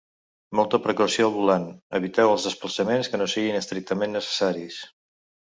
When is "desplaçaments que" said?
2.49-3.23